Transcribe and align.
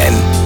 FFN, 0.00 0.14
die 0.14 0.20
Kirche. 0.20 0.39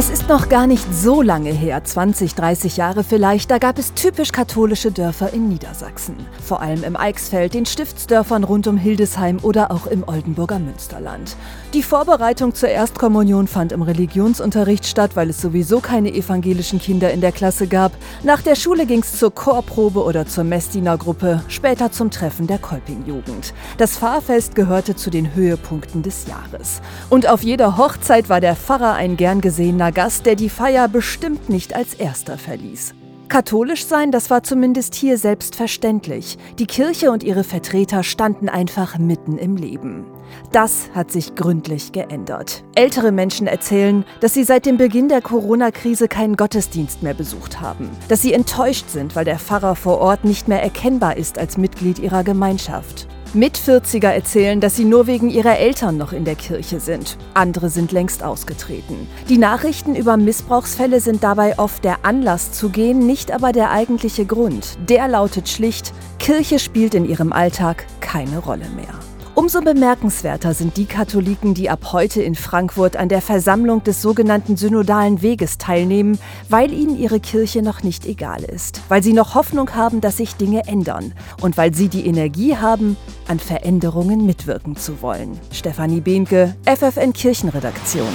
Es 0.00 0.10
ist 0.10 0.28
noch 0.28 0.48
gar 0.48 0.68
nicht 0.68 0.86
so 0.94 1.22
lange 1.22 1.50
her, 1.50 1.82
20, 1.82 2.36
30 2.36 2.76
Jahre 2.76 3.02
vielleicht, 3.02 3.50
da 3.50 3.58
gab 3.58 3.80
es 3.80 3.94
typisch 3.94 4.30
katholische 4.30 4.92
Dörfer 4.92 5.32
in 5.32 5.48
Niedersachsen. 5.48 6.14
Vor 6.40 6.62
allem 6.62 6.84
im 6.84 6.96
Eichsfeld, 6.96 7.52
den 7.54 7.66
Stiftsdörfern 7.66 8.44
rund 8.44 8.68
um 8.68 8.76
Hildesheim 8.76 9.38
oder 9.42 9.72
auch 9.72 9.88
im 9.88 10.06
Oldenburger 10.06 10.60
Münsterland. 10.60 11.34
Die 11.74 11.82
Vorbereitung 11.82 12.54
zur 12.54 12.68
Erstkommunion 12.68 13.48
fand 13.48 13.72
im 13.72 13.82
Religionsunterricht 13.82 14.86
statt, 14.86 15.16
weil 15.16 15.30
es 15.30 15.40
sowieso 15.40 15.80
keine 15.80 16.14
evangelischen 16.14 16.78
Kinder 16.78 17.10
in 17.10 17.20
der 17.20 17.32
Klasse 17.32 17.66
gab. 17.66 17.90
Nach 18.22 18.40
der 18.40 18.54
Schule 18.54 18.86
ging 18.86 19.00
es 19.00 19.18
zur 19.18 19.34
Chorprobe 19.34 20.04
oder 20.04 20.26
zur 20.26 20.44
Messdienergruppe, 20.44 21.42
später 21.48 21.90
zum 21.90 22.12
Treffen 22.12 22.46
der 22.46 22.58
Kolpingjugend. 22.58 23.52
Das 23.78 23.96
Fahrfest 23.96 24.54
gehörte 24.54 24.94
zu 24.94 25.10
den 25.10 25.34
Höhepunkten 25.34 26.04
des 26.04 26.28
Jahres. 26.28 26.82
Und 27.10 27.28
auf 27.28 27.42
jeder 27.42 27.76
Hochzeit 27.76 28.28
war 28.28 28.40
der 28.40 28.54
Pfarrer 28.54 28.94
ein 28.94 29.16
gern 29.16 29.40
gesehener 29.40 29.87
Gast, 29.92 30.26
der 30.26 30.34
die 30.34 30.48
Feier 30.48 30.88
bestimmt 30.88 31.48
nicht 31.48 31.74
als 31.74 31.94
erster 31.94 32.38
verließ. 32.38 32.94
Katholisch 33.28 33.84
sein, 33.84 34.10
das 34.10 34.30
war 34.30 34.42
zumindest 34.42 34.94
hier 34.94 35.18
selbstverständlich. 35.18 36.38
Die 36.58 36.66
Kirche 36.66 37.10
und 37.10 37.22
ihre 37.22 37.44
Vertreter 37.44 38.02
standen 38.02 38.48
einfach 38.48 38.96
mitten 38.98 39.36
im 39.36 39.56
Leben. 39.56 40.06
Das 40.50 40.88
hat 40.94 41.10
sich 41.10 41.34
gründlich 41.34 41.92
geändert. 41.92 42.64
Ältere 42.74 43.12
Menschen 43.12 43.46
erzählen, 43.46 44.06
dass 44.20 44.32
sie 44.32 44.44
seit 44.44 44.64
dem 44.64 44.78
Beginn 44.78 45.10
der 45.10 45.20
Corona-Krise 45.20 46.08
keinen 46.08 46.36
Gottesdienst 46.36 47.02
mehr 47.02 47.14
besucht 47.14 47.60
haben, 47.60 47.90
dass 48.08 48.22
sie 48.22 48.32
enttäuscht 48.32 48.88
sind, 48.88 49.14
weil 49.14 49.26
der 49.26 49.38
Pfarrer 49.38 49.74
vor 49.74 49.98
Ort 49.98 50.24
nicht 50.24 50.48
mehr 50.48 50.62
erkennbar 50.62 51.18
ist 51.18 51.38
als 51.38 51.58
Mitglied 51.58 51.98
ihrer 51.98 52.24
Gemeinschaft. 52.24 53.08
Mit-40er 53.34 54.08
erzählen, 54.08 54.60
dass 54.60 54.76
sie 54.76 54.84
nur 54.84 55.06
wegen 55.06 55.28
ihrer 55.28 55.58
Eltern 55.58 55.98
noch 55.98 56.12
in 56.12 56.24
der 56.24 56.34
Kirche 56.34 56.80
sind. 56.80 57.18
Andere 57.34 57.68
sind 57.68 57.92
längst 57.92 58.22
ausgetreten. 58.22 59.06
Die 59.28 59.38
Nachrichten 59.38 59.94
über 59.94 60.16
Missbrauchsfälle 60.16 61.00
sind 61.00 61.22
dabei 61.22 61.58
oft 61.58 61.84
der 61.84 62.04
Anlass 62.04 62.52
zu 62.52 62.70
gehen, 62.70 63.06
nicht 63.06 63.30
aber 63.30 63.52
der 63.52 63.70
eigentliche 63.70 64.24
Grund. 64.24 64.78
Der 64.88 65.08
lautet 65.08 65.48
schlicht, 65.48 65.92
Kirche 66.18 66.58
spielt 66.58 66.94
in 66.94 67.04
ihrem 67.04 67.32
Alltag 67.32 67.86
keine 68.00 68.38
Rolle 68.38 68.68
mehr. 68.74 68.98
Umso 69.38 69.60
bemerkenswerter 69.60 70.52
sind 70.52 70.76
die 70.76 70.86
Katholiken, 70.86 71.54
die 71.54 71.70
ab 71.70 71.92
heute 71.92 72.20
in 72.20 72.34
Frankfurt 72.34 72.96
an 72.96 73.08
der 73.08 73.22
Versammlung 73.22 73.84
des 73.84 74.02
sogenannten 74.02 74.56
Synodalen 74.56 75.22
Weges 75.22 75.58
teilnehmen, 75.58 76.18
weil 76.48 76.72
ihnen 76.72 76.98
ihre 76.98 77.20
Kirche 77.20 77.62
noch 77.62 77.84
nicht 77.84 78.04
egal 78.04 78.42
ist, 78.42 78.80
weil 78.88 79.00
sie 79.00 79.12
noch 79.12 79.36
Hoffnung 79.36 79.76
haben, 79.76 80.00
dass 80.00 80.16
sich 80.16 80.34
Dinge 80.34 80.66
ändern 80.66 81.14
und 81.40 81.56
weil 81.56 81.72
sie 81.72 81.88
die 81.88 82.04
Energie 82.04 82.56
haben, 82.56 82.96
an 83.28 83.38
Veränderungen 83.38 84.26
mitwirken 84.26 84.74
zu 84.74 85.02
wollen. 85.02 85.38
Stefanie 85.52 86.00
Behnke, 86.00 86.56
FFN 86.66 87.12
Kirchenredaktion. 87.12 88.08